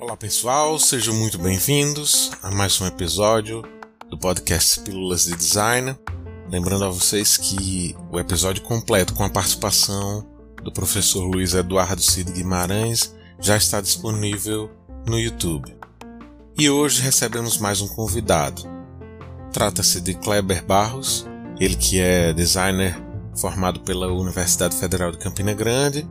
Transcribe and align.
Olá 0.00 0.16
pessoal, 0.18 0.78
sejam 0.78 1.14
muito 1.14 1.38
bem-vindos 1.38 2.30
a 2.42 2.50
mais 2.50 2.80
um 2.80 2.86
episódio 2.86 3.62
do 4.08 4.16
podcast 4.18 4.80
Pílulas 4.80 5.24
de 5.24 5.36
Design. 5.36 5.94
Lembrando 6.50 6.86
a 6.86 6.88
vocês 6.88 7.36
que 7.36 7.94
o 8.10 8.18
episódio 8.18 8.62
completo 8.62 9.12
com 9.12 9.24
a 9.24 9.28
participação 9.28 10.26
do 10.62 10.72
professor 10.72 11.26
Luiz 11.26 11.52
Eduardo 11.52 12.00
Cid 12.00 12.32
Guimarães 12.32 13.14
já 13.38 13.58
está 13.58 13.82
disponível 13.82 14.70
no 15.06 15.20
YouTube. 15.20 15.76
E 16.56 16.70
hoje 16.70 17.02
recebemos 17.02 17.58
mais 17.58 17.82
um 17.82 17.88
convidado. 17.88 18.62
Trata-se 19.52 20.00
de 20.00 20.14
Kleber 20.14 20.64
Barros, 20.64 21.26
ele 21.60 21.76
que 21.76 22.00
é 22.00 22.32
designer 22.32 22.96
formado 23.36 23.80
pela 23.80 24.12
Universidade 24.12 24.76
Federal 24.76 25.10
de 25.10 25.18
Campina 25.18 25.52
Grande, 25.52 26.08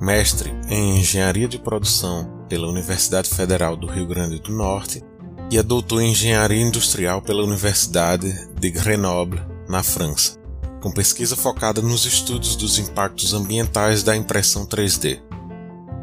mestre 0.00 0.52
em 0.68 0.98
engenharia 0.98 1.48
de 1.48 1.58
produção 1.58 2.44
pela 2.48 2.68
Universidade 2.68 3.28
Federal 3.28 3.76
do 3.76 3.86
Rio 3.86 4.06
Grande 4.06 4.38
do 4.38 4.52
Norte 4.52 5.02
e 5.50 5.58
é 5.58 5.62
doutor 5.62 6.02
em 6.02 6.10
engenharia 6.10 6.62
industrial 6.62 7.22
pela 7.22 7.42
Universidade 7.42 8.48
de 8.58 8.70
Grenoble, 8.70 9.40
na 9.68 9.82
França, 9.82 10.38
com 10.80 10.90
pesquisa 10.90 11.36
focada 11.36 11.82
nos 11.82 12.06
estudos 12.06 12.56
dos 12.56 12.78
impactos 12.78 13.34
ambientais 13.34 14.02
da 14.02 14.16
impressão 14.16 14.66
3D. 14.66 15.20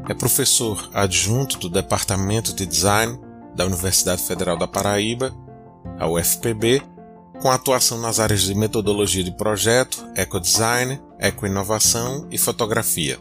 É 0.07 0.13
professor 0.13 0.87
adjunto 0.93 1.57
do 1.57 1.69
Departamento 1.69 2.53
de 2.53 2.65
Design 2.65 3.19
da 3.55 3.65
Universidade 3.65 4.21
Federal 4.21 4.57
da 4.57 4.67
Paraíba, 4.67 5.33
a 5.99 6.07
UFPB, 6.07 6.83
com 7.41 7.51
atuação 7.51 7.99
nas 7.99 8.19
áreas 8.19 8.41
de 8.41 8.55
metodologia 8.55 9.23
de 9.23 9.31
projeto, 9.31 10.05
ecodesign, 10.15 11.01
ecoinovação 11.19 12.27
e 12.31 12.37
fotografia. 12.37 13.17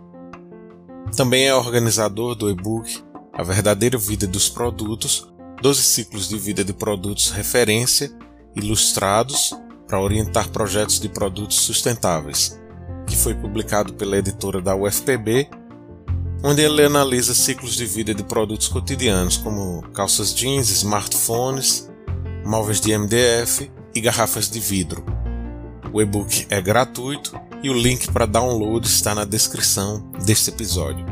Também 1.16 1.46
é 1.46 1.54
organizador 1.54 2.34
do 2.34 2.50
e-book 2.50 3.02
A 3.32 3.42
Verdadeira 3.42 3.98
Vida 3.98 4.26
dos 4.26 4.48
Produtos, 4.48 5.32
12 5.62 5.82
ciclos 5.82 6.28
de 6.28 6.38
vida 6.38 6.64
de 6.64 6.72
produtos 6.72 7.30
referência, 7.30 8.10
ilustrados 8.54 9.52
para 9.86 10.00
orientar 10.00 10.48
projetos 10.48 10.98
de 10.98 11.08
produtos 11.08 11.56
sustentáveis, 11.60 12.60
que 13.06 13.16
foi 13.16 13.34
publicado 13.34 13.94
pela 13.94 14.16
editora 14.16 14.60
da 14.60 14.74
UFPB 14.74 15.48
onde 16.46 16.60
ele 16.60 16.84
analisa 16.84 17.32
ciclos 17.32 17.74
de 17.74 17.86
vida 17.86 18.14
de 18.14 18.22
produtos 18.22 18.68
cotidianos 18.68 19.38
como 19.38 19.80
calças 19.94 20.34
jeans, 20.34 20.68
smartphones, 20.68 21.90
móveis 22.44 22.82
de 22.82 22.96
MDF 22.96 23.72
e 23.94 24.00
garrafas 24.00 24.50
de 24.50 24.60
vidro. 24.60 25.04
O 25.92 26.02
e-book 26.02 26.46
é 26.50 26.60
gratuito 26.60 27.38
e 27.62 27.70
o 27.70 27.74
link 27.74 28.10
para 28.10 28.26
download 28.26 28.86
está 28.86 29.14
na 29.14 29.24
descrição 29.24 30.10
deste 30.24 30.50
episódio. 30.50 31.06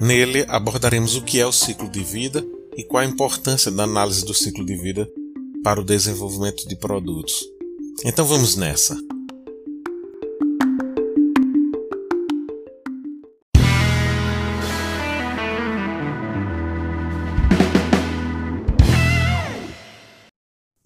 Nele 0.00 0.44
abordaremos 0.48 1.16
o 1.16 1.22
que 1.22 1.40
é 1.40 1.46
o 1.46 1.52
ciclo 1.52 1.88
de 1.88 2.02
vida 2.02 2.44
e 2.76 2.84
qual 2.84 3.02
a 3.02 3.06
importância 3.06 3.70
da 3.70 3.84
análise 3.84 4.24
do 4.24 4.32
ciclo 4.32 4.64
de 4.64 4.76
vida 4.76 5.08
para 5.62 5.80
o 5.80 5.84
desenvolvimento 5.84 6.66
de 6.66 6.76
produtos. 6.76 7.44
Então 8.04 8.24
vamos 8.24 8.56
nessa! 8.56 9.11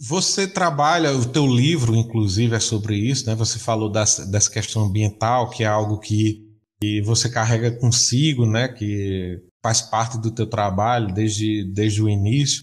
Você 0.08 0.46
trabalha, 0.46 1.16
o 1.16 1.24
teu 1.24 1.44
livro, 1.44 1.96
inclusive, 1.96 2.54
é 2.54 2.60
sobre 2.60 2.96
isso, 2.96 3.26
né? 3.26 3.34
Você 3.34 3.58
falou 3.58 3.90
das, 3.90 4.18
dessa 4.30 4.48
questão 4.48 4.84
ambiental, 4.84 5.50
que 5.50 5.64
é 5.64 5.66
algo 5.66 5.98
que, 5.98 6.46
que 6.80 7.02
você 7.02 7.28
carrega 7.28 7.72
consigo, 7.72 8.46
né? 8.46 8.68
Que 8.68 9.42
faz 9.60 9.82
parte 9.82 10.16
do 10.18 10.30
teu 10.30 10.46
trabalho 10.46 11.12
desde, 11.12 11.64
desde 11.64 12.00
o 12.00 12.08
início. 12.08 12.62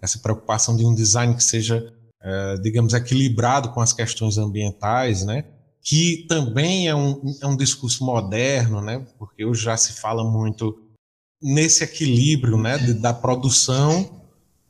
Essa 0.00 0.18
preocupação 0.18 0.78
de 0.78 0.86
um 0.86 0.94
design 0.94 1.34
que 1.34 1.44
seja, 1.44 1.92
é, 2.22 2.54
digamos, 2.62 2.94
equilibrado 2.94 3.68
com 3.72 3.82
as 3.82 3.92
questões 3.92 4.38
ambientais, 4.38 5.26
né? 5.26 5.44
Que 5.82 6.24
também 6.26 6.88
é 6.88 6.94
um, 6.94 7.20
é 7.42 7.46
um 7.46 7.56
discurso 7.56 8.02
moderno, 8.02 8.80
né? 8.80 9.06
Porque 9.18 9.44
hoje 9.44 9.62
já 9.62 9.76
se 9.76 10.00
fala 10.00 10.24
muito 10.24 10.74
nesse 11.42 11.84
equilíbrio, 11.84 12.56
né? 12.56 12.78
De, 12.78 12.94
da 12.94 13.12
produção 13.12 14.17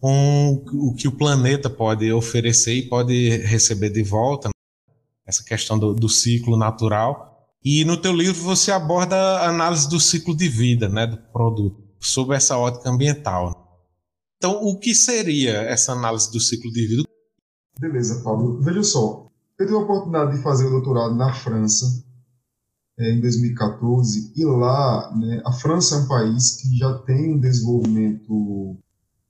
com 0.00 0.64
o 0.72 0.94
que 0.94 1.09
o 1.09 1.12
planeta 1.12 1.69
pode 1.69 2.10
oferecer 2.12 2.75
e 2.75 2.88
pode 2.88 3.28
receber 3.38 3.91
de 3.91 4.03
volta, 4.03 4.48
né? 4.48 4.53
essa 5.26 5.44
questão 5.44 5.78
do, 5.78 5.94
do, 5.94 6.09
ciclo 6.09 6.56
natural. 6.56 7.48
E 7.64 7.84
no 7.84 7.97
teu 7.97 8.12
livro 8.12 8.42
você 8.42 8.70
aborda 8.70 9.16
a 9.16 9.48
análise 9.48 9.88
do 9.88 9.98
ciclo 9.98 10.37
de 10.37 10.48
vida 10.48 10.88
né, 10.88 11.06
do 11.06 11.19
produto, 11.32 11.82
sob 12.00 12.34
essa 12.34 12.56
ótica 12.56 12.88
ambiental. 12.88 13.66
Então, 14.37 14.62
o 14.62 14.78
que 14.78 14.94
seria 14.94 15.62
essa 15.62 15.92
análise 15.92 16.31
do 16.31 16.38
ciclo 16.38 16.70
de 16.72 16.87
vida? 16.87 17.03
Beleza, 17.78 18.22
Pablo. 18.22 18.60
Veja 18.62 18.82
só, 18.84 19.28
eu 19.58 19.66
tive 19.66 19.76
a 19.76 19.82
oportunidade 19.82 20.37
de 20.37 20.42
fazer 20.42 20.66
o 20.66 20.70
doutorado 20.70 21.16
na 21.16 21.32
França 21.32 22.04
é, 22.98 23.12
em 23.12 23.20
2014 23.20 24.32
e 24.37 24.44
lá, 24.44 25.12
né, 25.16 25.42
a 25.44 25.53
França 25.53 25.97
é 25.97 25.98
um 25.98 26.08
país 26.08 26.62
que 26.62 26.76
já 26.78 26.98
tem 27.00 27.34
um 27.34 27.41
desenvolvimento 27.41 28.78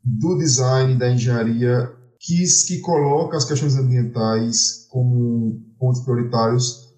do 0.05 0.39
design 0.39 0.97
da 0.97 1.11
engenharia 1.11 1.93
que, 2.21 2.45
que 2.67 2.81
coloca 2.81 3.37
as 3.37 3.45
questões 3.45 3.77
ambientais 3.77 4.87
como 4.91 5.61
pontos 5.79 6.01
prioritários, 6.01 6.89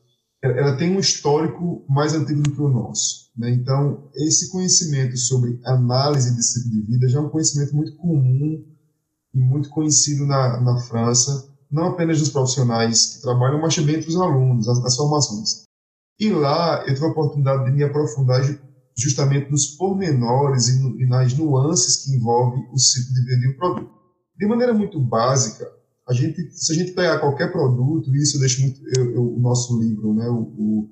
ela 0.43 0.77
tem 0.77 0.97
um 0.97 1.01
histórico 1.01 1.85
mais 1.89 2.15
antigo 2.15 2.43
do 2.43 2.53
que 2.53 2.63
o 2.63 2.69
nosso. 2.69 3.31
Né? 3.37 3.51
Então, 3.51 4.09
esse 4.15 4.51
conhecimento 4.51 5.17
sobre 5.17 5.61
análise 5.65 6.35
de 6.35 6.43
ciclo 6.43 6.71
de 6.71 6.81
vida 6.83 7.09
já 7.09 7.19
é 7.19 7.23
um 7.23 7.29
conhecimento 7.29 7.77
muito 7.77 7.95
comum 7.97 8.65
e 9.35 9.39
muito 9.39 9.69
conhecido 9.69 10.27
na, 10.27 10.61
na 10.61 10.79
França, 10.81 11.49
não 11.71 11.89
apenas 11.89 12.19
dos 12.19 12.31
profissionais 12.31 13.15
que 13.15 13.23
trabalham, 13.23 13.61
mas 13.61 13.77
também 13.77 13.97
entre 13.97 14.09
os 14.09 14.17
alunos, 14.17 14.69
as, 14.69 14.79
as 14.85 14.97
formações. 14.97 15.63
E 16.19 16.31
lá 16.31 16.85
eu 16.87 16.95
tive 16.95 17.07
a 17.07 17.11
oportunidade 17.11 17.65
de 17.65 17.73
me 17.73 17.85
aprofundar 17.85 18.43
justamente 19.01 19.51
nos 19.51 19.67
pormenores 19.77 20.69
e, 20.69 21.07
nas 21.07 21.37
nuances 21.37 22.05
que 22.05 22.15
envolve 22.15 22.61
o 22.73 22.79
ciclo 22.79 23.15
de 23.15 23.25
vida 23.25 23.41
de 23.41 23.49
um 23.49 23.57
produto. 23.57 23.91
De 24.39 24.47
maneira 24.47 24.75
muito 24.75 25.01
básica, 25.01 25.67
a 26.09 26.13
gente, 26.13 26.51
se 26.51 26.73
a 26.73 26.77
gente 26.77 26.93
pegar 26.93 27.19
qualquer 27.19 27.53
produto, 27.53 28.15
isso 28.15 28.37
eu 28.37 28.41
deixo 28.41 28.63
muito, 28.63 28.81
eu, 28.97 29.15
eu, 29.15 29.35
o 29.37 29.41
nosso 29.41 29.81
livro, 29.81 30.13
né, 30.15 30.29
o, 30.29 30.41
o 30.41 30.91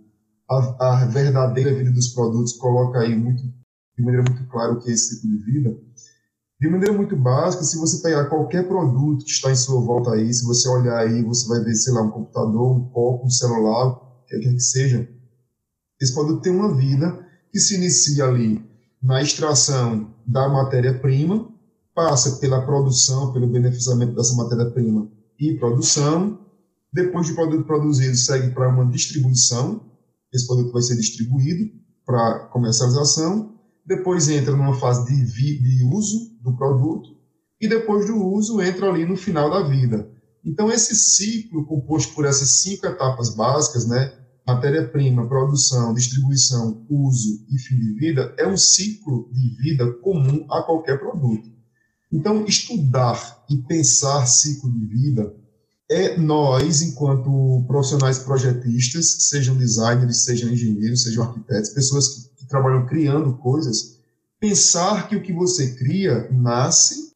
a, 0.49 1.03
a, 1.03 1.07
verdadeira 1.07 1.75
vida 1.75 1.91
dos 1.91 2.09
produtos 2.09 2.55
coloca 2.55 3.01
aí 3.01 3.15
muito, 3.15 3.43
de 3.43 4.05
maneira 4.05 4.25
muito 4.31 4.49
clara 4.49 4.73
o 4.73 4.81
que 4.81 4.91
é 4.91 4.95
esse 4.95 5.17
ciclo 5.17 5.31
de 5.31 5.45
vida. 5.45 5.77
De 6.61 6.69
maneira 6.69 6.93
muito 6.93 7.17
básica, 7.17 7.63
se 7.63 7.79
você 7.79 8.03
pegar 8.03 8.27
qualquer 8.27 8.67
produto 8.67 9.25
que 9.25 9.31
está 9.31 9.51
em 9.51 9.57
sua 9.57 9.81
volta 9.81 10.13
aí, 10.13 10.33
se 10.33 10.45
você 10.45 10.69
olhar 10.69 10.99
aí, 10.99 11.23
você 11.23 11.47
vai 11.47 11.63
ver, 11.63 11.75
sei 11.75 11.93
lá, 11.93 12.03
um 12.03 12.11
computador, 12.11 12.77
um 12.77 12.89
copo, 12.89 13.27
um 13.27 13.31
celular, 13.31 13.89
o 13.89 14.25
que 14.27 14.39
quer 14.39 14.53
que 14.53 14.61
seja, 14.61 15.09
esse 16.01 16.15
produto 16.15 16.43
tem 16.43 16.53
uma 16.53 16.77
vida 16.77 17.28
que 17.51 17.59
se 17.59 17.77
inicia 17.77 18.25
ali 18.25 18.65
na 19.03 19.23
extração 19.23 20.15
da 20.27 20.49
matéria-prima, 20.49 21.49
passa 21.95 22.37
pela 22.37 22.65
produção, 22.65 23.33
pelo 23.33 23.47
beneficiamento 23.47 24.15
dessa 24.15 24.35
matéria-prima 24.35 25.09
e 25.39 25.55
produção. 25.55 26.39
Depois 26.93 27.27
de 27.27 27.35
produto 27.35 27.65
produzido, 27.65 28.17
segue 28.17 28.51
para 28.55 28.69
uma 28.69 28.87
distribuição. 28.87 29.83
Esse 30.33 30.47
produto 30.47 30.73
vai 30.73 30.83
ser 30.83 30.97
distribuído 30.97 31.71
para 32.05 32.47
comercialização. 32.51 33.55
Depois 33.85 34.29
entra 34.29 34.57
numa 34.57 34.75
fase 34.75 35.05
de, 35.07 35.61
de 35.61 35.85
uso 35.85 36.37
do 36.43 36.57
produto. 36.57 37.17
E 37.61 37.69
depois 37.69 38.07
do 38.07 38.17
uso, 38.17 38.61
entra 38.61 38.89
ali 38.89 39.05
no 39.05 39.17
final 39.17 39.51
da 39.51 39.63
vida. 39.63 40.09
Então, 40.45 40.71
esse 40.71 40.95
ciclo 40.95 41.67
composto 41.67 42.15
por 42.15 42.25
essas 42.25 42.63
cinco 42.63 42.87
etapas 42.87 43.35
básicas, 43.35 43.87
né, 43.87 44.13
matéria-prima, 44.49 45.29
produção, 45.29 45.93
distribuição, 45.93 46.87
uso 46.89 47.45
e 47.51 47.59
fim 47.59 47.79
de 47.79 47.93
vida 47.95 48.35
é 48.39 48.47
um 48.47 48.57
ciclo 48.57 49.29
de 49.31 49.63
vida 49.63 49.93
comum 50.01 50.47
a 50.51 50.63
qualquer 50.63 50.99
produto. 50.99 51.51
Então, 52.11 52.47
estudar 52.47 53.45
e 53.51 53.59
pensar 53.59 54.25
ciclo 54.27 54.73
de 54.73 54.87
vida 54.87 55.35
é 55.91 56.17
nós, 56.17 56.81
enquanto 56.81 57.63
profissionais 57.67 58.19
projetistas, 58.21 59.29
sejam 59.29 59.55
designers, 59.55 60.25
sejam 60.25 60.51
engenheiros, 60.51 61.03
sejam 61.03 61.25
arquitetos, 61.25 61.71
pessoas 61.71 62.09
que, 62.09 62.37
que 62.37 62.49
trabalham 62.49 62.87
criando 62.87 63.37
coisas, 63.37 63.99
pensar 64.41 65.09
que 65.09 65.17
o 65.17 65.23
que 65.23 65.33
você 65.33 65.75
cria 65.75 66.27
nasce, 66.33 67.13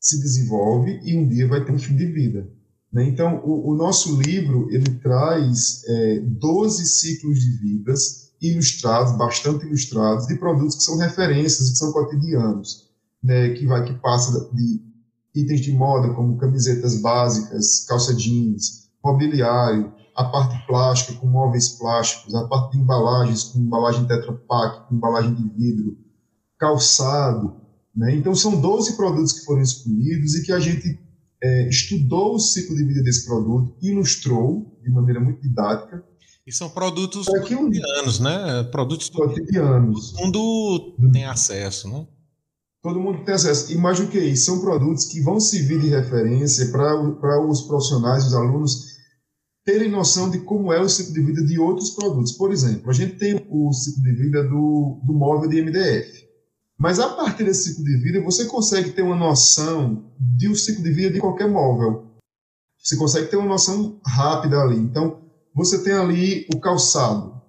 se 0.00 0.20
desenvolve 0.20 1.00
e 1.02 1.16
um 1.16 1.26
dia 1.26 1.48
vai 1.48 1.64
ter 1.64 1.72
um 1.72 1.78
fim 1.78 1.96
de 1.96 2.06
vida. 2.06 2.48
Né? 2.96 3.06
Então, 3.08 3.42
o, 3.44 3.72
o, 3.72 3.76
nosso 3.76 4.18
livro 4.22 4.68
ele 4.70 4.90
traz 5.00 5.82
é, 5.86 6.20
12 6.20 6.86
ciclos 6.86 7.38
de 7.40 7.50
vidas 7.58 8.32
ilustrados, 8.40 9.12
bastante 9.18 9.66
ilustrados, 9.66 10.26
de 10.26 10.34
produtos 10.36 10.76
que 10.76 10.82
são 10.82 10.96
referências, 10.96 11.68
que 11.68 11.76
são 11.76 11.92
cotidianos, 11.92 12.88
né? 13.22 13.50
que 13.50 13.66
vai 13.66 13.84
que 13.84 13.92
passa 14.00 14.48
de 14.54 14.80
itens 15.34 15.60
de 15.60 15.72
moda 15.72 16.14
como 16.14 16.38
camisetas 16.38 16.98
básicas, 17.02 17.84
calça 17.86 18.14
jeans, 18.14 18.88
mobiliário, 19.04 19.92
a 20.16 20.24
parte 20.24 20.66
plástica 20.66 21.18
com 21.20 21.26
móveis 21.26 21.68
plásticos, 21.68 22.34
a 22.34 22.48
parte 22.48 22.72
de 22.72 22.78
embalagens 22.78 23.44
com 23.44 23.58
embalagem 23.58 24.06
Tetra 24.06 24.32
Pak, 24.32 24.88
com 24.88 24.94
embalagem 24.94 25.34
de 25.34 25.46
vidro, 25.50 25.98
calçado. 26.58 27.56
Né? 27.94 28.16
Então, 28.16 28.34
são 28.34 28.58
12 28.58 28.96
produtos 28.96 29.34
que 29.34 29.44
foram 29.44 29.60
escolhidos 29.60 30.34
e 30.34 30.42
que 30.42 30.52
a 30.52 30.58
gente 30.58 31.04
é, 31.42 31.68
estudou 31.68 32.34
o 32.34 32.38
ciclo 32.38 32.76
de 32.76 32.84
vida 32.84 33.02
desse 33.02 33.26
produto, 33.26 33.76
ilustrou 33.82 34.78
de 34.82 34.90
maneira 34.90 35.20
muito 35.20 35.40
didática. 35.42 36.04
E 36.46 36.52
são 36.52 36.70
produtos 36.70 37.26
cotidianos, 37.26 38.20
né? 38.20 38.62
Produtos 38.70 39.10
cotidianos. 39.10 40.12
Todo 40.12 40.38
mundo 40.38 41.12
tem 41.12 41.24
acesso, 41.24 41.88
né? 41.88 42.06
Todo 42.82 43.00
mundo 43.00 43.24
tem 43.24 43.34
acesso. 43.34 43.72
E 43.72 43.76
mais 43.76 43.98
do 43.98 44.06
que 44.06 44.18
isso, 44.18 44.44
são 44.44 44.60
produtos 44.60 45.06
que 45.06 45.20
vão 45.20 45.40
servir 45.40 45.80
de 45.80 45.88
referência 45.88 46.70
para 46.70 47.44
os 47.44 47.62
profissionais, 47.62 48.26
os 48.26 48.34
alunos, 48.34 48.96
terem 49.64 49.90
noção 49.90 50.30
de 50.30 50.38
como 50.38 50.72
é 50.72 50.80
o 50.80 50.88
ciclo 50.88 51.12
de 51.12 51.22
vida 51.22 51.44
de 51.44 51.58
outros 51.58 51.90
produtos. 51.90 52.32
Por 52.32 52.52
exemplo, 52.52 52.88
a 52.88 52.94
gente 52.94 53.16
tem 53.16 53.44
o 53.50 53.72
ciclo 53.72 54.04
de 54.04 54.12
vida 54.12 54.44
do, 54.44 55.00
do 55.04 55.12
móvel 55.12 55.50
de 55.50 55.60
MDF. 55.60 56.25
Mas 56.78 57.00
a 57.00 57.08
partir 57.08 57.44
desse 57.44 57.70
ciclo 57.70 57.84
de 57.84 57.96
vida, 57.98 58.22
você 58.22 58.44
consegue 58.44 58.90
ter 58.90 59.02
uma 59.02 59.16
noção 59.16 60.12
do 60.18 60.54
ciclo 60.54 60.82
de 60.82 60.90
vida 60.90 61.14
de 61.14 61.20
qualquer 61.20 61.48
móvel. 61.48 62.06
Você 62.78 62.96
consegue 62.96 63.28
ter 63.28 63.36
uma 63.36 63.48
noção 63.48 63.98
rápida 64.06 64.60
ali. 64.60 64.76
Então, 64.76 65.22
você 65.54 65.82
tem 65.82 65.94
ali 65.94 66.46
o 66.54 66.60
calçado. 66.60 67.40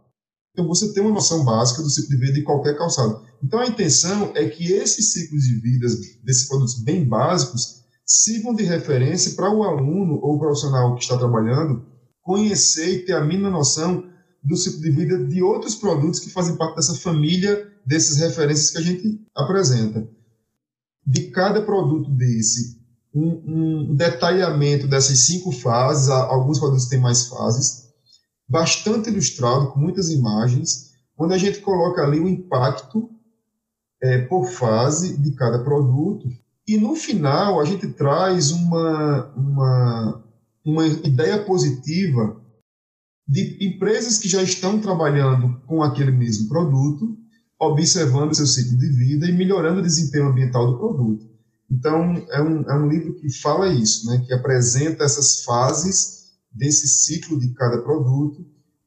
Então, 0.51 0.65
você 0.65 0.93
tem 0.93 1.03
uma 1.03 1.13
noção 1.13 1.43
básica 1.43 1.83
do 1.83 1.89
ciclo 1.89 2.09
de 2.09 2.17
vida 2.17 2.33
de 2.33 2.43
qualquer 2.43 2.77
calçado. 2.77 3.21
Então, 3.43 3.59
a 3.59 3.67
intenção 3.67 4.31
é 4.33 4.47
que 4.47 4.71
esses 4.71 5.11
ciclos 5.11 5.43
de 5.43 5.59
vida 5.59 5.87
desses 6.23 6.47
produtos 6.47 6.81
bem 6.81 7.05
básicos 7.05 7.83
sirvam 8.05 8.55
de 8.55 8.63
referência 8.63 9.35
para 9.35 9.53
o 9.53 9.63
aluno 9.63 10.19
ou 10.21 10.35
o 10.35 10.39
profissional 10.39 10.95
que 10.95 11.03
está 11.03 11.17
trabalhando 11.17 11.85
conhecer 12.27 12.89
e 12.93 13.05
ter 13.05 13.13
a 13.13 13.23
mínima 13.23 13.49
noção 13.49 14.03
do 14.47 14.55
ciclo 14.55 14.81
de 14.81 14.91
vida 14.91 15.25
de 15.25 15.43
outros 15.43 15.75
produtos 15.75 16.21
que 16.21 16.29
fazem 16.29 16.55
parte 16.55 16.77
dessa 16.77 16.95
família 16.95 17.69
dessas 17.85 18.17
referências 18.17 18.71
que 18.71 18.77
a 18.77 18.81
gente 18.81 19.21
apresenta. 19.35 20.07
De 21.05 21.29
cada 21.31 21.61
produto 21.61 22.09
desse, 22.11 22.79
um, 23.13 23.89
um 23.91 23.95
detalhamento 23.95 24.87
dessas 24.87 25.19
cinco 25.19 25.51
fases, 25.51 26.09
alguns 26.09 26.59
produtos 26.59 26.87
têm 26.87 26.99
mais 26.99 27.27
fases, 27.27 27.89
bastante 28.47 29.09
ilustrado, 29.09 29.71
com 29.71 29.79
muitas 29.79 30.09
imagens, 30.09 30.91
onde 31.17 31.33
a 31.33 31.37
gente 31.37 31.59
coloca 31.59 32.01
ali 32.01 32.19
o 32.19 32.27
impacto 32.27 33.09
é, 34.01 34.19
por 34.19 34.47
fase 34.47 35.17
de 35.17 35.31
cada 35.31 35.59
produto. 35.59 36.29
E 36.65 36.77
no 36.77 36.95
final, 36.95 37.59
a 37.59 37.65
gente 37.65 37.87
traz 37.87 38.51
uma, 38.51 39.25
uma, 39.35 40.23
uma 40.63 40.87
ideia 40.87 41.43
positiva 41.43 42.41
de 43.27 43.57
empresas 43.59 44.17
que 44.17 44.29
já 44.29 44.41
estão 44.41 44.79
trabalhando 44.79 45.59
com 45.67 45.83
aquele 45.83 46.11
mesmo 46.11 46.47
produto, 46.47 47.17
observando 47.59 48.35
seu 48.35 48.47
ciclo 48.47 48.77
de 48.77 48.87
vida 48.87 49.27
e 49.27 49.33
melhorando 49.33 49.79
o 49.79 49.83
desempenho 49.83 50.27
ambiental 50.27 50.71
do 50.71 50.77
produto. 50.77 51.27
Então, 51.69 52.25
é 52.31 52.41
um, 52.41 52.61
é 52.61 52.73
um 52.75 52.87
livro 52.87 53.15
que 53.15 53.29
fala 53.29 53.67
isso, 53.67 54.07
né, 54.07 54.23
que 54.25 54.33
apresenta 54.33 55.03
essas 55.03 55.43
fases 55.43 56.27
desse 56.51 56.87
ciclo 56.87 57.37
de 57.37 57.53
cada 57.53 57.81
produto, 57.81 58.45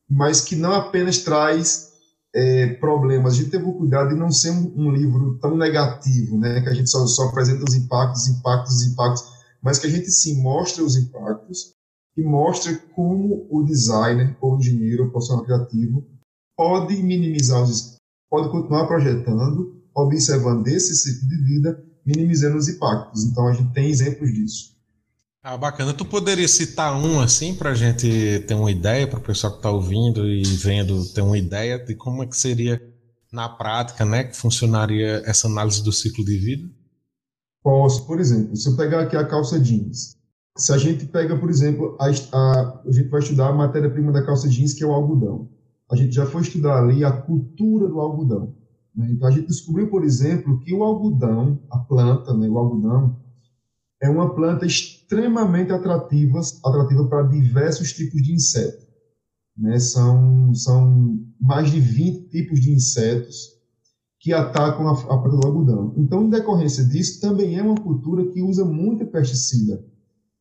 mas 0.09 0.41
que 0.41 0.57
não 0.57 0.73
apenas 0.73 1.19
traz 1.19 1.91
é, 2.35 2.69
problemas. 2.75 3.35
A 3.35 3.37
gente 3.37 3.51
teve 3.51 3.65
o 3.65 3.75
cuidado 3.75 4.11
de 4.11 4.15
não 4.15 4.31
ser 4.31 4.51
um, 4.51 4.73
um, 4.75 4.91
livro 4.91 5.39
tão 5.39 5.57
negativo, 5.57 6.39
né, 6.39 6.63
que 6.63 6.69
a 6.71 6.75
gente 6.75 6.89
só, 6.89 7.07
só 7.07 7.25
apresenta 7.25 7.65
os 7.69 7.75
impactos, 7.75 8.27
impactos, 8.29 8.83
impactos, 8.87 9.25
mas 9.63 9.79
que 9.79 9.87
a 9.87 9.91
gente 9.91 10.11
sim 10.11 10.41
mostra 10.41 10.83
os 10.83 10.97
impactos 10.97 11.75
e 12.17 12.23
mostra 12.23 12.77
como 12.95 13.47
o 13.51 13.63
designer, 13.63 14.37
ou 14.41 14.59
engenheiro, 14.59 15.05
ou 15.05 15.11
profissional 15.11 15.45
criativo 15.45 16.07
pode 16.57 17.03
minimizar 17.03 17.63
os 17.63 17.97
pode 18.31 18.51
continuar 18.51 18.87
projetando, 18.87 19.83
observando 19.95 20.69
esse 20.69 20.95
ciclo 20.95 21.29
de 21.29 21.37
vida, 21.43 21.85
minimizando 22.07 22.57
os 22.57 22.69
impactos. 22.69 23.25
Então 23.25 23.49
a 23.49 23.53
gente 23.53 23.73
tem 23.73 23.89
exemplos 23.89 24.33
disso. 24.33 24.71
Ah, 25.43 25.57
bacana. 25.57 25.95
Tu 25.95 26.05
poderia 26.05 26.47
citar 26.47 26.95
um 26.95 27.19
assim 27.19 27.55
para 27.55 27.71
a 27.71 27.75
gente 27.75 28.45
ter 28.47 28.55
uma 28.55 28.71
ideia, 28.71 29.09
para 29.09 29.19
o 29.19 29.23
pessoal 29.23 29.55
que 29.55 29.59
está 29.59 29.71
ouvindo 29.71 30.29
e 30.29 30.43
vendo 30.43 31.05
ter 31.13 31.23
uma 31.23 31.39
ideia 31.39 31.79
de 31.79 31.95
como 31.95 32.23
é 32.23 32.27
que 32.27 32.37
seria 32.37 32.81
na 33.33 33.49
prática, 33.49 34.05
né, 34.05 34.25
que 34.25 34.37
funcionaria 34.37 35.23
essa 35.25 35.47
análise 35.47 35.83
do 35.83 35.93
ciclo 35.93 36.25
de 36.25 36.37
vida? 36.37 36.69
Posso, 37.63 38.07
por 38.07 38.21
exemplo, 38.21 38.55
se 38.57 38.69
eu 38.69 38.77
pegar 38.77 39.03
aqui 39.03 39.17
a 39.17 39.27
calça 39.27 39.59
jeans, 39.59 40.17
se 40.57 40.73
a 40.73 40.79
gente 40.79 41.07
pega, 41.07 41.39
por 41.39 41.49
exemplo, 41.49 41.97
a, 41.99 42.07
a, 42.07 42.83
a 42.87 42.93
gente 42.93 43.09
vai 43.09 43.21
estudar 43.21 43.49
a 43.49 43.55
matéria-prima 43.55 44.13
da 44.13 44.25
calça 44.25 44.49
jeans, 44.49 44.75
que 44.75 44.83
é 44.83 44.87
o 44.87 44.93
algodão. 44.93 45.49
A 45.91 45.97
gente 45.97 46.13
já 46.13 46.27
foi 46.27 46.43
estudar 46.43 46.79
ali 46.79 47.05
a 47.05 47.13
cultura 47.13 47.89
do 47.89 48.01
algodão. 48.01 48.55
Né? 48.95 49.11
Então, 49.13 49.29
a 49.29 49.31
gente 49.31 49.47
descobriu, 49.47 49.89
por 49.89 50.05
exemplo, 50.05 50.59
que 50.61 50.75
o 50.75 50.83
algodão, 50.83 51.61
a 51.71 51.79
planta, 51.79 52.35
né, 52.37 52.49
o 52.49 52.59
algodão, 52.59 53.17
é 54.03 54.09
uma 54.09 54.35
planta 54.35 54.67
extremamente 54.67 55.73
atrativa, 55.73 56.41
atrativa 56.65 57.07
para 57.07 57.23
diversos 57.29 57.93
tipos 57.93 58.23
de 58.23 58.33
insetos. 58.33 58.87
Né? 59.57 59.79
São, 59.79 60.55
são 60.55 61.21
mais 61.41 61.71
de 61.71 61.81
20 61.81 62.29
tipos 62.29 62.61
de 62.61 62.73
insetos 62.73 63.61
que 64.19 64.33
atacam 64.33 64.89
a, 64.89 64.93
a 64.93 65.19
planta 65.19 65.37
do 65.37 65.47
algodão. 65.47 65.95
Então, 65.97 66.25
em 66.25 66.31
decorrência 66.31 66.85
disso, 66.85 67.21
também 67.21 67.57
é 67.57 67.63
uma 67.63 67.77
cultura 67.77 68.27
que 68.27 68.43
usa 68.43 68.65
muito 68.65 69.07
pesticida 69.07 69.83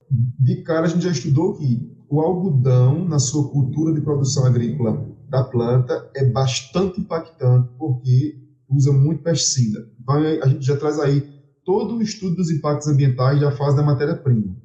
de 0.10 0.64
cara 0.64 0.86
a 0.86 0.90
gente 0.90 1.04
já 1.04 1.12
estudou 1.12 1.54
que 1.56 1.90
o 2.10 2.22
algodão, 2.22 3.08
na 3.08 3.20
sua 3.20 3.50
cultura 3.50 3.94
de 3.94 4.02
produção 4.02 4.46
agrícola 4.46 5.08
da 5.30 5.44
planta, 5.44 6.10
é 6.16 6.26
bastante 6.26 7.00
impactante 7.00 7.70
porque 7.78 8.36
usa 8.68 8.92
muito 8.92 9.22
pesticida. 9.22 9.88
Então, 10.02 10.16
a 10.16 10.48
gente 10.48 10.66
já 10.66 10.76
traz 10.76 11.00
aí 11.00 11.22
todo 11.64 11.98
o 11.98 12.02
estudo 12.02 12.38
dos 12.38 12.50
impactos 12.50 12.88
ambientais 12.88 13.40
da 13.40 13.52
fase 13.52 13.78
da 13.78 13.84
matéria-prima. 13.84 14.56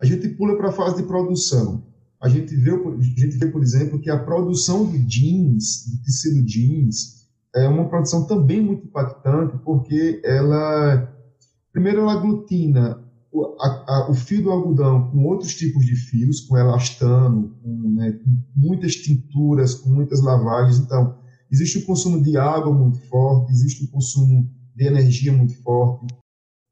A 0.00 0.06
gente 0.06 0.28
pula 0.30 0.56
para 0.56 0.68
a 0.68 0.72
fase 0.72 0.96
de 0.96 1.02
produção. 1.02 1.84
A 2.20 2.28
gente, 2.28 2.56
vê, 2.56 2.70
a 2.70 3.20
gente 3.20 3.36
vê, 3.36 3.46
por 3.48 3.62
exemplo, 3.62 4.00
que 4.00 4.08
a 4.08 4.18
produção 4.18 4.90
de 4.90 4.98
jeans, 4.98 5.84
de 5.86 6.02
tecido 6.02 6.44
jeans, 6.44 7.26
é 7.54 7.68
uma 7.68 7.88
produção 7.88 8.26
também 8.26 8.60
muito 8.60 8.86
impactante 8.86 9.58
porque 9.64 10.20
ela, 10.24 11.12
primeiro, 11.72 12.00
ela 12.00 12.14
aglutina 12.14 13.07
o, 13.30 13.56
a, 13.60 13.84
a, 13.88 14.10
o 14.10 14.14
fio 14.14 14.42
do 14.42 14.50
algodão 14.50 15.10
com 15.10 15.24
outros 15.24 15.54
tipos 15.54 15.84
de 15.84 15.94
fios, 15.94 16.40
com 16.40 16.56
elastano, 16.56 17.54
com, 17.62 17.90
né, 17.94 18.12
com 18.12 18.42
muitas 18.56 18.96
tinturas, 18.96 19.74
com 19.74 19.90
muitas 19.90 20.20
lavagens. 20.22 20.78
Então, 20.78 21.16
existe 21.50 21.78
o 21.78 21.86
consumo 21.86 22.22
de 22.22 22.36
água 22.36 22.72
muito 22.72 22.98
forte, 23.08 23.52
existe 23.52 23.84
o 23.84 23.90
consumo 23.90 24.48
de 24.74 24.84
energia 24.86 25.32
muito 25.32 25.60
forte, 25.62 26.06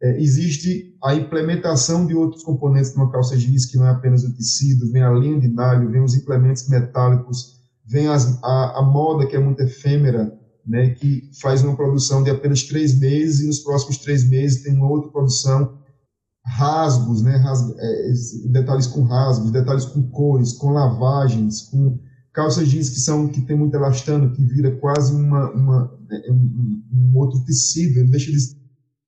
é, 0.03 0.21
existe 0.21 0.95
a 1.03 1.15
implementação 1.15 2.07
de 2.07 2.15
outros 2.15 2.43
componentes 2.43 2.93
de 2.93 2.97
uma 2.97 3.11
calça 3.11 3.37
jeans, 3.37 3.67
que 3.67 3.79
não 3.79 3.87
é 3.87 3.91
apenas 3.91 4.25
o 4.25 4.35
tecido, 4.35 4.91
vem 4.93 5.03
a 5.03 5.11
linha 5.11 5.41
de 5.41 5.49
nylon, 5.49 5.91
vem 5.91 6.03
os 6.03 6.15
implementos 6.15 6.69
metálicos, 6.69 7.57
vem 7.85 8.09
as, 8.09 8.43
a, 8.43 8.79
a 8.79 8.83
moda 8.83 9.27
que 9.27 9.37
é 9.37 9.39
muito 9.39 9.61
efêmera, 9.61 10.33
né, 10.67 10.91
que 10.91 11.31
faz 11.41 11.63
uma 11.63 11.77
produção 11.77 12.23
de 12.23 12.31
apenas 12.31 12.65
três 12.65 12.99
meses 12.99 13.41
e 13.41 13.47
nos 13.47 13.61
próximos 13.61 13.99
três 13.99 14.29
meses 14.29 14.63
tem 14.63 14.75
uma 14.75 14.91
outra 14.91 15.11
produção 15.11 15.79
rasgos, 16.47 17.23
né, 17.23 17.43
é, 17.79 18.13
detalhes 18.49 18.87
com 18.87 19.03
rasgos, 19.03 19.51
detalhes 19.51 19.85
com 19.85 20.03
cores, 20.11 20.53
com 20.53 20.71
lavagens, 20.71 21.63
com 21.63 21.99
calças 22.33 22.69
jeans 22.69 22.89
que 22.89 23.01
são 23.01 23.29
que 23.29 23.41
tem 23.43 23.57
muito 23.57 23.75
elastano, 23.75 24.33
que 24.33 24.45
vira 24.45 24.71
quase 24.77 25.15
uma, 25.15 25.51
uma 25.51 25.99
é, 26.11 26.31
um, 26.31 26.83
um, 26.93 27.17
outro 27.17 27.45
tecido, 27.45 27.99
ele 27.99 28.11
deixa 28.11 28.31
ele, 28.31 28.39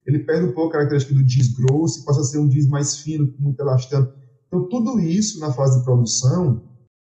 ele 0.07 0.18
perde 0.21 0.47
um 0.47 0.52
pouco 0.52 0.71
a 0.71 0.73
característica 0.73 1.14
do 1.14 1.25
jeans 1.25 1.49
grosso 1.49 2.00
e 2.00 2.04
passa 2.04 2.21
a 2.23 2.25
ser 2.25 2.38
um 2.38 2.49
jeans 2.49 2.66
mais 2.66 2.97
fino, 2.97 3.30
com 3.30 3.42
muito 3.42 3.61
elastano. 3.61 4.11
Então 4.49 4.68
tudo 4.68 4.99
isso 4.99 5.38
na 5.38 5.52
fase 5.52 5.78
de 5.78 5.85
produção 5.85 6.62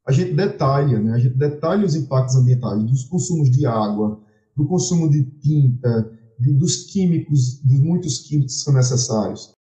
a 0.06 0.12
gente 0.12 0.34
detalha, 0.34 1.00
né? 1.00 1.12
A 1.12 1.18
gente 1.18 1.36
detalha 1.36 1.86
os 1.86 1.94
impactos 1.94 2.36
ambientais 2.36 2.82
dos 2.84 3.04
consumos 3.04 3.50
de 3.50 3.64
água, 3.66 4.20
do 4.56 4.66
consumo 4.66 5.08
de 5.08 5.24
tinta, 5.40 6.10
de, 6.38 6.54
dos 6.54 6.84
químicos, 6.84 7.60
dos 7.62 7.80
muitos 7.80 8.18
químicos 8.20 8.56
que 8.56 8.62
são 8.62 8.74
necessários. 8.74 9.54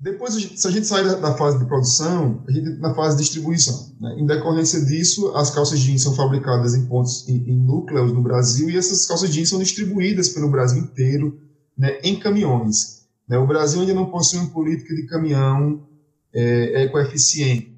Depois, 0.00 0.34
se 0.34 0.66
a 0.66 0.70
gente 0.70 0.86
sair 0.86 1.04
da, 1.20 1.36
fase 1.36 1.58
de 1.58 1.64
produção, 1.64 2.44
a 2.46 2.52
gente 2.52 2.78
na 2.78 2.94
fase 2.94 3.16
de 3.16 3.22
distribuição. 3.24 3.96
Né? 4.00 4.14
Em 4.20 4.26
decorrência 4.26 4.84
disso, 4.84 5.34
as 5.34 5.50
calças 5.50 5.80
jeans 5.80 6.02
são 6.02 6.14
fabricadas 6.14 6.74
em 6.74 6.86
pontos, 6.86 7.28
em, 7.28 7.50
em, 7.50 7.58
núcleos 7.58 8.12
no 8.12 8.22
Brasil, 8.22 8.70
e 8.70 8.76
essas 8.76 9.04
calças 9.06 9.30
jeans 9.30 9.48
são 9.48 9.58
distribuídas 9.58 10.28
pelo 10.28 10.50
Brasil 10.50 10.80
inteiro 10.80 11.40
né, 11.76 11.98
em 12.04 12.16
caminhões. 12.16 13.08
Né? 13.28 13.38
O 13.38 13.46
Brasil 13.46 13.80
ainda 13.80 13.92
não 13.92 14.08
possui 14.08 14.38
uma 14.38 14.50
política 14.50 14.94
de 14.94 15.04
caminhão 15.06 15.84
é, 16.32 16.84
ecoeficiente. 16.84 17.76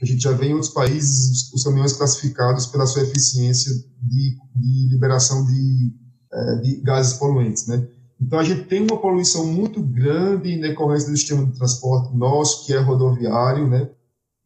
A 0.00 0.06
gente 0.06 0.22
já 0.22 0.32
vê 0.32 0.46
em 0.46 0.54
outros 0.54 0.72
países 0.72 1.52
os 1.52 1.62
caminhões 1.62 1.92
classificados 1.92 2.64
pela 2.66 2.86
sua 2.86 3.02
eficiência 3.02 3.70
de, 4.02 4.34
de 4.56 4.88
liberação 4.94 5.44
de, 5.44 5.92
é, 6.32 6.54
de 6.62 6.80
gases 6.80 7.18
poluentes, 7.18 7.66
né? 7.66 7.86
Então, 8.20 8.38
a 8.38 8.44
gente 8.44 8.64
tem 8.64 8.82
uma 8.82 9.00
poluição 9.00 9.46
muito 9.46 9.82
grande 9.82 10.50
em 10.50 10.60
decorrência 10.60 11.10
do 11.10 11.16
sistema 11.16 11.46
de 11.46 11.56
transporte 11.56 12.14
nosso, 12.14 12.66
que 12.66 12.72
é 12.72 12.78
rodoviário, 12.78 13.66
né? 13.66 13.88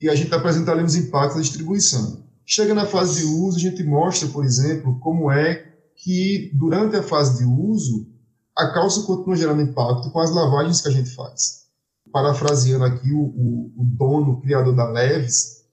E 0.01 0.09
a 0.09 0.15
gente 0.15 0.33
apresenta 0.33 0.73
ali 0.73 0.85
os 0.85 0.95
impactos 0.95 1.37
da 1.37 1.43
distribuição. 1.43 2.25
Chega 2.47 2.75
na 2.75 2.87
fase 2.87 3.21
de 3.21 3.27
uso, 3.27 3.57
a 3.57 3.61
gente 3.61 3.83
mostra, 3.83 4.29
por 4.29 4.45
exemplo, 4.45 4.99
como 5.01 5.31
é 5.31 5.75
que 5.97 6.51
durante 6.55 6.95
a 6.97 7.03
fase 7.03 7.39
de 7.39 7.45
uso 7.45 8.07
a 8.57 8.73
calça 8.73 9.03
continua 9.03 9.37
gerando 9.37 9.63
impacto 9.63 10.11
com 10.11 10.21
as 10.21 10.31
lavagens 10.31 10.81
que 10.81 10.89
a 10.89 10.93
gente 10.93 11.11
faz. 11.11 11.65
Parafraseando 12.13 12.85
aqui 12.85 13.13
o, 13.13 13.23
o, 13.23 13.73
o 13.77 13.85
dono, 13.85 14.33
o 14.33 14.41
criador 14.41 14.75
da 14.77 14.89
Leves, 14.89 15.65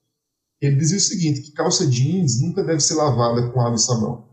ele 0.59 0.77
dizia 0.77 0.97
o 0.97 1.01
seguinte, 1.01 1.41
que 1.41 1.51
calça 1.51 1.85
jeans 1.85 2.41
nunca 2.41 2.63
deve 2.63 2.79
ser 2.79 2.95
lavada 2.95 3.49
com 3.49 3.61
água 3.61 3.75
e 3.75 3.79
sabão. 3.79 4.30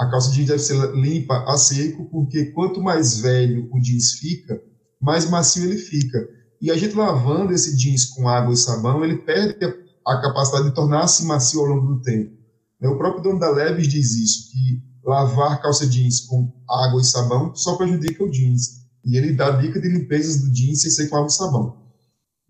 A 0.00 0.10
calça 0.10 0.32
jeans 0.32 0.48
deve 0.48 0.60
ser 0.60 0.94
limpa 0.94 1.44
a 1.46 1.58
seco, 1.58 2.06
porque 2.06 2.46
quanto 2.52 2.80
mais 2.80 3.18
velho 3.18 3.68
o 3.70 3.78
jeans 3.78 4.12
fica, 4.12 4.58
mais 4.98 5.28
macio 5.28 5.64
ele 5.64 5.76
fica. 5.76 6.26
E 6.58 6.70
a 6.70 6.76
gente 6.76 6.96
lavando 6.96 7.52
esse 7.52 7.76
jeans 7.76 8.06
com 8.06 8.26
água 8.26 8.54
e 8.54 8.56
sabão, 8.56 9.04
ele 9.04 9.18
perde 9.18 9.62
a, 10.06 10.22
capacidade 10.22 10.70
de 10.70 10.74
tornar-se 10.74 11.26
macio 11.26 11.60
ao 11.60 11.66
longo 11.66 11.96
do 11.96 12.00
tempo. 12.00 12.34
Né, 12.80 12.88
o 12.88 12.96
próprio 12.96 13.22
dono 13.22 13.38
da 13.38 13.50
Leves 13.50 13.88
diz 13.88 14.12
isso, 14.14 14.50
que 14.50 14.82
lavar 15.04 15.60
calça 15.60 15.86
jeans 15.86 16.20
com 16.20 16.50
água 16.66 17.02
e 17.02 17.04
sabão 17.04 17.54
só 17.54 17.76
prejudica 17.76 18.24
o 18.24 18.30
jeans. 18.30 18.80
E 19.04 19.18
ele 19.18 19.34
dá 19.34 19.50
dica 19.50 19.78
de 19.78 19.88
limpezas 19.88 20.40
do 20.40 20.50
jeans 20.50 20.80
sem 20.80 20.90
ser 20.90 21.08
com 21.08 21.16
água 21.16 21.28
e 21.28 21.32
sabão. 21.32 21.76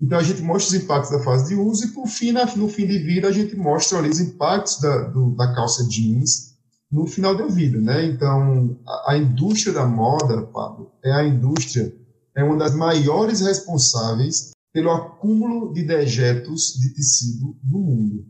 Então 0.01 0.17
a 0.17 0.23
gente 0.23 0.41
mostra 0.41 0.77
os 0.77 0.85
impactos 0.85 1.11
da 1.11 1.19
fase 1.25 1.49
de 1.49 1.61
uso 1.61 1.85
e 1.85 1.89
por 1.89 2.07
fim, 2.07 2.31
no 2.31 2.69
fim 2.69 2.87
de 2.87 2.99
vida, 3.01 3.27
a 3.27 3.33
gente 3.33 3.57
mostra 3.57 3.99
ali 3.99 4.09
os 4.09 4.21
impactos 4.21 4.81
da, 4.81 5.09
do, 5.09 5.35
da 5.35 5.53
calça 5.53 5.85
jeans 5.89 6.50
no 6.91 7.07
final 7.07 7.37
da 7.37 7.47
vida, 7.47 7.81
né? 7.81 8.05
Então 8.05 8.79
a, 8.87 9.13
a 9.13 9.19
indústria 9.19 9.73
da 9.73 9.87
moda, 9.87 10.43
Pablo, 10.43 10.91
é 11.05 11.13
a 11.13 11.25
indústria 11.25 11.95
é 12.37 12.45
uma 12.45 12.57
das 12.57 12.75
maiores 12.75 13.41
responsáveis 13.41 14.51
pelo 14.73 14.91
acúmulo 14.91 15.73
de 15.73 15.83
dejetos 15.83 16.75
de 16.81 16.95
tecido 16.95 17.57
do 17.63 17.79
mundo. 17.79 18.25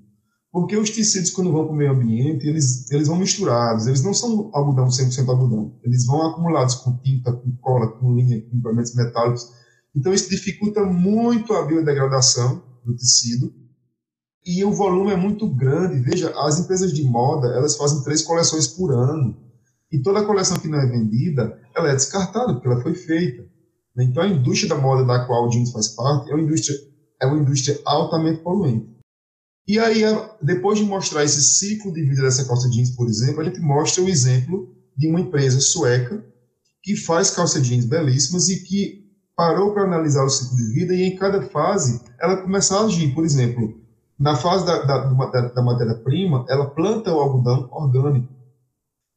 Porque 0.52 0.76
os 0.76 0.90
tecidos, 0.90 1.30
quando 1.30 1.52
vão 1.52 1.64
para 1.64 1.74
o 1.74 1.76
meio 1.76 1.92
ambiente, 1.92 2.46
eles, 2.46 2.90
eles 2.90 3.06
vão 3.06 3.16
misturados, 3.16 3.86
eles 3.86 4.02
não 4.02 4.12
são 4.12 4.50
algodão 4.52 4.88
100% 4.88 5.28
algodão, 5.28 5.78
eles 5.84 6.06
vão 6.06 6.26
acumulados 6.26 6.74
com 6.76 6.96
tinta, 6.98 7.32
com 7.32 7.52
cola, 7.60 7.88
com 7.88 8.16
linha, 8.16 8.40
com 8.40 8.58
elementos 8.68 8.94
metálicos. 8.94 9.46
Então, 9.94 10.12
isso 10.12 10.28
dificulta 10.28 10.82
muito 10.84 11.52
a 11.52 11.64
biodegradação 11.64 12.64
do 12.84 12.96
tecido 12.96 13.54
e 14.50 14.64
o 14.64 14.72
volume 14.72 15.12
é 15.12 15.16
muito 15.16 15.46
grande. 15.46 16.00
Veja, 16.00 16.32
as 16.36 16.58
empresas 16.58 16.92
de 16.92 17.04
moda, 17.04 17.46
elas 17.48 17.76
fazem 17.76 18.02
três 18.02 18.22
coleções 18.22 18.66
por 18.66 18.90
ano 18.90 19.36
e 19.92 20.00
toda 20.00 20.24
coleção 20.24 20.58
que 20.58 20.66
não 20.66 20.80
é 20.80 20.86
vendida, 20.86 21.56
ela 21.74 21.90
é 21.90 21.94
descartada, 21.94 22.52
porque 22.54 22.66
ela 22.66 22.82
foi 22.82 22.94
feita. 22.94 23.44
Então, 23.96 24.22
a 24.22 24.28
indústria 24.28 24.68
da 24.68 24.80
moda 24.80 25.04
da 25.04 25.24
qual 25.24 25.46
o 25.46 25.50
jeans 25.50 25.70
faz 25.70 25.88
parte 25.88 26.30
é 26.30 26.34
uma 26.34 26.42
indústria, 26.42 26.76
é 27.20 27.26
uma 27.26 27.38
indústria 27.38 27.78
altamente 27.84 28.42
poluente. 28.42 28.88
E 29.68 29.78
aí, 29.78 30.02
depois 30.42 30.78
de 30.78 30.84
mostrar 30.84 31.22
esse 31.22 31.42
ciclo 31.42 31.92
de 31.92 32.02
vida 32.02 32.22
dessa 32.22 32.44
calça 32.44 32.68
jeans, 32.70 32.90
por 32.90 33.06
exemplo, 33.08 33.40
a 33.40 33.44
gente 33.44 33.60
mostra 33.60 34.02
o 34.02 34.08
exemplo 34.08 34.74
de 34.96 35.08
uma 35.08 35.20
empresa 35.20 35.60
sueca 35.60 36.24
que 36.82 36.96
faz 36.96 37.30
calça 37.30 37.60
jeans 37.60 37.84
belíssimas 37.84 38.48
e 38.48 38.64
que 38.64 39.04
parou 39.36 39.72
para 39.72 39.84
analisar 39.84 40.24
o 40.24 40.30
ciclo 40.30 40.56
de 40.56 40.72
vida 40.72 40.94
e 40.94 41.02
em 41.02 41.16
cada 41.16 41.42
fase 41.42 42.00
ela 42.20 42.38
começa 42.38 42.76
a 42.76 42.84
agir. 42.84 43.14
Por 43.14 43.24
exemplo, 43.24 43.80
na 44.20 44.36
fase 44.36 44.66
da, 44.66 44.82
da, 44.82 44.98
da, 45.06 45.40
da 45.48 45.62
matéria-prima, 45.62 46.44
ela 46.46 46.68
planta 46.68 47.10
o 47.10 47.18
algodão 47.18 47.70
orgânico. 47.72 48.28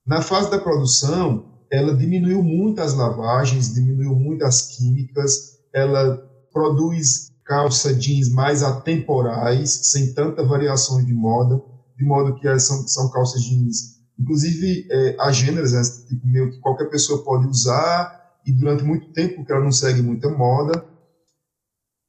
Na 0.08 0.22
fase 0.22 0.50
da 0.50 0.58
produção, 0.58 1.60
ela 1.70 1.94
diminuiu 1.94 2.42
muito 2.42 2.80
as 2.80 2.94
lavagens, 2.94 3.74
diminuiu 3.74 4.16
muito 4.16 4.46
as 4.46 4.62
químicas, 4.62 5.60
ela 5.74 6.18
produz 6.54 7.34
calça 7.44 7.94
jeans 7.94 8.30
mais 8.30 8.64
atemporais, 8.64 9.92
sem 9.92 10.14
tanta 10.14 10.46
variação 10.46 11.04
de 11.04 11.14
moda, 11.14 11.62
de 11.98 12.06
modo 12.06 12.36
que 12.36 12.60
são, 12.60 12.88
são 12.88 13.12
calças 13.12 13.44
jeans, 13.44 13.98
inclusive 14.18 14.88
é, 14.90 15.18
agêneras, 15.20 15.74
né, 15.74 15.82
tipo, 16.08 16.26
meio 16.26 16.50
que 16.50 16.60
qualquer 16.60 16.90
pessoa 16.90 17.26
pode 17.26 17.46
usar, 17.48 18.22
e 18.46 18.54
durante 18.54 18.86
muito 18.86 19.12
tempo, 19.12 19.36
porque 19.36 19.52
ela 19.52 19.64
não 19.64 19.72
segue 19.72 20.02
muita 20.02 20.30
moda. 20.30 20.86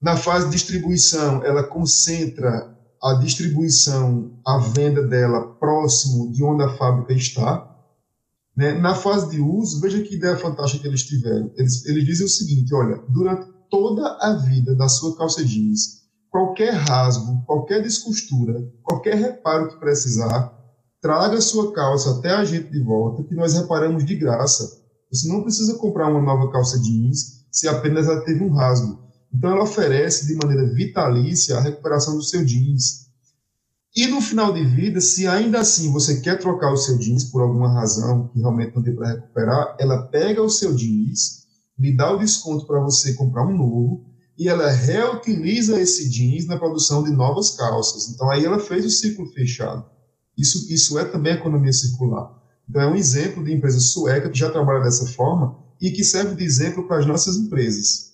Na 0.00 0.16
fase 0.16 0.46
de 0.46 0.52
distribuição, 0.52 1.44
ela 1.44 1.64
concentra 1.64 2.73
a 3.04 3.14
distribuição, 3.14 4.40
a 4.46 4.56
venda 4.58 5.06
dela 5.06 5.54
próximo 5.56 6.32
de 6.32 6.42
onde 6.42 6.62
a 6.62 6.70
fábrica 6.70 7.12
está. 7.12 7.70
Né? 8.56 8.72
Na 8.72 8.94
fase 8.94 9.30
de 9.30 9.40
uso, 9.40 9.80
veja 9.80 10.00
que 10.00 10.14
ideia 10.14 10.38
fantástica 10.38 10.82
que 10.82 10.88
eles 10.88 11.04
tiveram. 11.04 11.52
Eles, 11.56 11.84
eles 11.84 12.04
dizem 12.06 12.24
o 12.24 12.30
seguinte: 12.30 12.74
olha, 12.74 13.02
durante 13.10 13.52
toda 13.70 14.16
a 14.20 14.34
vida 14.34 14.74
da 14.74 14.88
sua 14.88 15.16
calça 15.16 15.44
jeans. 15.44 16.04
Qualquer 16.30 16.72
rasgo, 16.72 17.44
qualquer 17.46 17.82
descostura, 17.82 18.60
qualquer 18.82 19.14
reparo 19.14 19.68
que 19.68 19.78
precisar, 19.78 20.52
traga 21.00 21.40
sua 21.40 21.72
calça 21.72 22.18
até 22.18 22.30
a 22.30 22.44
gente 22.44 22.70
de 22.70 22.82
volta, 22.82 23.22
que 23.22 23.34
nós 23.34 23.54
reparamos 23.54 24.04
de 24.04 24.16
graça. 24.16 24.82
Você 25.12 25.28
não 25.28 25.42
precisa 25.42 25.78
comprar 25.78 26.08
uma 26.08 26.20
nova 26.20 26.50
calça 26.50 26.80
jeans 26.80 27.44
se 27.52 27.68
apenas 27.68 28.08
ela 28.08 28.24
teve 28.24 28.42
um 28.42 28.52
rasgo. 28.52 29.03
Então, 29.34 29.50
ela 29.50 29.64
oferece 29.64 30.26
de 30.26 30.36
maneira 30.36 30.72
vitalícia 30.72 31.56
a 31.56 31.60
recuperação 31.60 32.16
do 32.16 32.22
seu 32.22 32.44
jeans. 32.44 33.04
E 33.96 34.06
no 34.06 34.20
final 34.20 34.52
de 34.52 34.64
vida, 34.64 35.00
se 35.00 35.26
ainda 35.26 35.60
assim 35.60 35.92
você 35.92 36.20
quer 36.20 36.38
trocar 36.38 36.72
o 36.72 36.76
seu 36.76 36.98
jeans 36.98 37.24
por 37.24 37.42
alguma 37.42 37.72
razão 37.72 38.28
que 38.28 38.40
realmente 38.40 38.74
não 38.74 38.82
tem 38.82 38.94
para 38.94 39.12
recuperar, 39.12 39.76
ela 39.78 40.02
pega 40.02 40.42
o 40.42 40.50
seu 40.50 40.74
jeans 40.74 41.44
lhe 41.78 41.96
dá 41.96 42.12
o 42.12 42.18
desconto 42.18 42.66
para 42.66 42.80
você 42.80 43.14
comprar 43.14 43.46
um 43.46 43.56
novo 43.56 44.04
e 44.38 44.48
ela 44.48 44.70
reutiliza 44.70 45.80
esse 45.80 46.08
jeans 46.08 46.46
na 46.46 46.58
produção 46.58 47.02
de 47.02 47.10
novas 47.10 47.50
calças. 47.50 48.08
Então 48.08 48.30
aí 48.30 48.44
ela 48.44 48.58
fez 48.58 48.84
o 48.84 48.90
ciclo 48.90 49.26
fechado. 49.32 49.84
Isso, 50.36 50.72
isso 50.72 50.98
é 50.98 51.04
também 51.04 51.34
economia 51.34 51.72
circular. 51.72 52.32
Então 52.68 52.82
é 52.82 52.86
um 52.86 52.96
exemplo 52.96 53.44
de 53.44 53.52
empresa 53.52 53.78
sueca 53.78 54.30
que 54.30 54.38
já 54.38 54.50
trabalha 54.50 54.82
dessa 54.82 55.06
forma 55.06 55.56
e 55.80 55.90
que 55.90 56.02
serve 56.02 56.34
de 56.34 56.44
exemplo 56.44 56.86
para 56.86 56.98
as 56.98 57.06
nossas 57.06 57.36
empresas. 57.36 58.13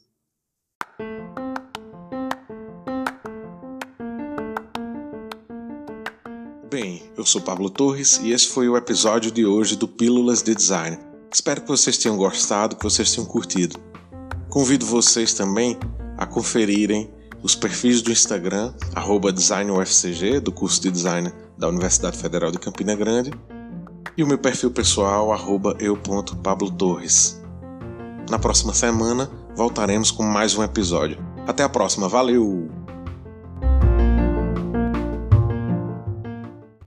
Eu 7.20 7.26
sou 7.26 7.42
Pablo 7.42 7.68
Torres 7.68 8.18
e 8.22 8.32
esse 8.32 8.46
foi 8.46 8.66
o 8.66 8.78
episódio 8.78 9.30
de 9.30 9.44
hoje 9.44 9.76
do 9.76 9.86
Pílulas 9.86 10.42
de 10.42 10.54
Design. 10.54 10.98
Espero 11.30 11.60
que 11.60 11.68
vocês 11.68 11.98
tenham 11.98 12.16
gostado, 12.16 12.76
que 12.76 12.82
vocês 12.82 13.14
tenham 13.14 13.26
curtido. 13.28 13.78
Convido 14.48 14.86
vocês 14.86 15.34
também 15.34 15.78
a 16.16 16.24
conferirem 16.24 17.10
os 17.42 17.54
perfis 17.54 18.00
do 18.00 18.10
Instagram, 18.10 18.72
DesignUFCG, 19.34 20.40
do 20.40 20.50
curso 20.50 20.80
de 20.80 20.90
design 20.90 21.30
da 21.58 21.68
Universidade 21.68 22.16
Federal 22.16 22.50
de 22.50 22.58
Campina 22.58 22.94
Grande, 22.94 23.30
e 24.16 24.22
o 24.22 24.26
meu 24.26 24.38
perfil 24.38 24.70
pessoal, 24.70 25.30
eu.pablotorres. 25.78 27.38
Na 28.30 28.38
próxima 28.38 28.72
semana 28.72 29.30
voltaremos 29.54 30.10
com 30.10 30.22
mais 30.22 30.56
um 30.56 30.62
episódio. 30.62 31.18
Até 31.46 31.62
a 31.62 31.68
próxima, 31.68 32.08
valeu! 32.08 32.79